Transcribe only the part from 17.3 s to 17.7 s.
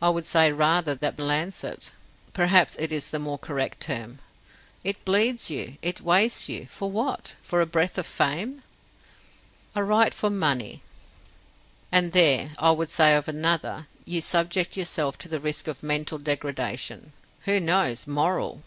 Who